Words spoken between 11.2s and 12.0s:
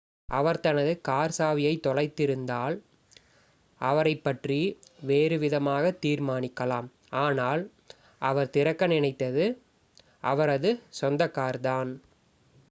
கார்தான்